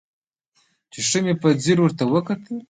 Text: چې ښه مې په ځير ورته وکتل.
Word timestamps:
چې 0.91 0.99
ښه 1.07 1.19
مې 1.23 1.33
په 1.41 1.47
ځير 1.63 1.77
ورته 1.81 2.03
وکتل. 2.13 2.55